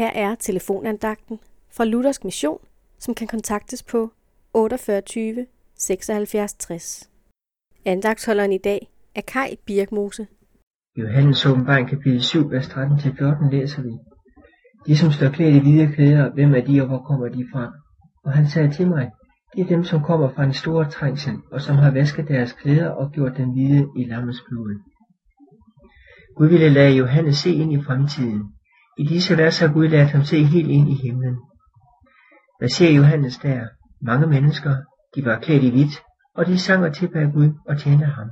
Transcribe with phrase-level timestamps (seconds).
[0.00, 1.38] Her er telefonandagten
[1.76, 2.58] fra Luthersk Mission,
[2.98, 4.12] som kan kontaktes på
[4.54, 5.46] 48
[5.78, 7.10] 76 60.
[7.84, 10.26] Andagtsholderen i dag er Kai Birkmose.
[10.96, 13.90] I Johannes åbenbaring kapitel 7, vers 13-14 læser vi,
[14.86, 17.72] De som står klædt i hvide klæder, hvem er de og hvor kommer de fra?
[18.24, 19.10] Og han sagde til mig,
[19.54, 22.88] det er dem, som kommer fra en stor trængsel, og som har vasket deres klæder
[22.88, 24.74] og gjort dem hvide i lammets blod.
[26.36, 28.42] Gud ville lade Johannes se ind i fremtiden.
[28.98, 31.36] I disse vers har Gud ladet ham se helt ind i himlen.
[32.58, 33.66] Hvad ser Johannes der?
[34.02, 34.76] Mange mennesker,
[35.14, 36.02] de var klædt i hvidt,
[36.34, 38.30] og de sang og tilbad Gud og tjente ham.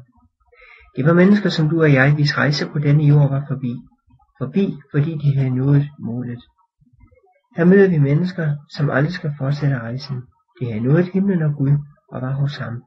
[0.96, 3.74] Det var mennesker som du og jeg, hvis rejse på denne jord var forbi.
[4.38, 6.40] Forbi, fordi de havde nået målet.
[7.56, 10.22] Her møder vi mennesker, som aldrig skal fortsætte rejsen.
[10.60, 11.72] De havde nået himlen og Gud
[12.12, 12.82] og var hos ham.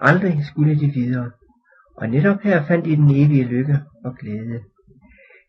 [0.00, 1.30] Aldrig skulle de videre.
[1.96, 4.60] Og netop her fandt de den evige lykke og glæde.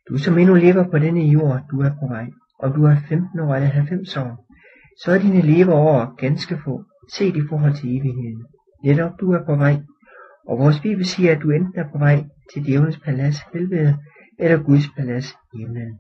[0.09, 2.27] Du som endnu lever på denne jord, du er på vej.
[2.59, 4.45] Om du er 15 år eller 90 år,
[5.03, 8.45] så er dine leveår ganske få, set i forhold til evigheden.
[8.83, 9.75] Netop du er på vej,
[10.47, 13.97] og vores bibel siger, at du enten er på vej til djævelens palads helvede,
[14.39, 15.99] eller Guds palads himlen.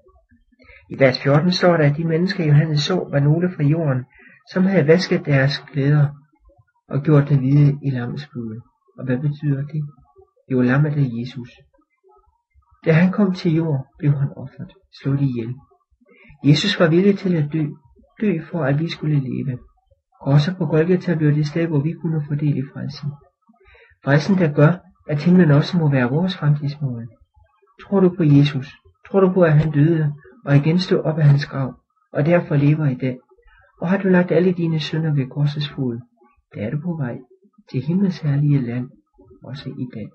[0.89, 4.03] I vers 14 står der, at de mennesker Johannes så, var nogle fra jorden,
[4.51, 6.07] som havde vasket deres klæder
[6.89, 8.61] og gjort det hvide i lammets blod.
[8.97, 9.83] Og hvad betyder det?
[10.51, 11.49] Jo, lammet er Jesus.
[12.85, 15.55] Da han kom til jord, blev han offret, slået ihjel.
[16.43, 17.65] Jesus var villig til at dø,
[18.21, 19.59] dø for at vi skulle leve.
[20.21, 23.11] Også på Golgata blev det sted, hvor vi kunne få del i frelsen.
[24.03, 24.71] Frelsen, der gør,
[25.09, 27.07] at himlen også må være vores fremtidsmål.
[27.81, 28.75] Tror du på Jesus?
[29.07, 30.13] Tror du på, at han døde
[30.45, 31.79] og igen stod op af hans grav,
[32.13, 33.17] og derfor lever i dag?
[33.81, 35.99] Og har du lagt alle dine sønder ved korsets fod,
[36.53, 37.17] der er du på vej
[37.71, 38.89] til himlens herlige land,
[39.43, 40.09] også i dag.